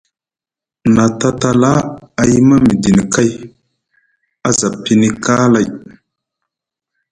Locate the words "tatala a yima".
1.19-2.55